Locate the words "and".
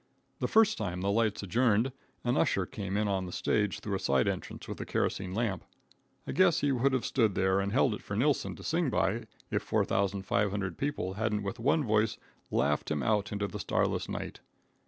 7.59-7.71